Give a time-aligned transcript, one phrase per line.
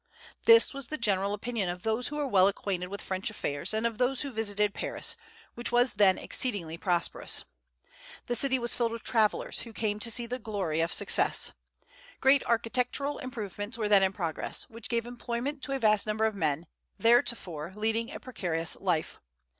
[0.45, 3.85] This was the general opinion of those who were well acquainted with French affairs, and
[3.85, 5.15] of those who visited Paris,
[5.53, 7.45] which was then exceedingly prosperous.
[8.25, 11.51] The city was filled with travellers, who came to see the glory of success.
[12.19, 16.33] Great architectural improvements were then in progress, which gave employment to a vast number of
[16.33, 16.65] men
[16.99, 19.19] theretofore leading a precarious life.